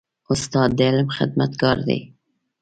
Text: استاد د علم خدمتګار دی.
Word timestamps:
استاد 0.31 0.69
د 0.77 0.79
علم 0.87 1.07
خدمتګار 1.17 1.77
دی. 1.87 1.99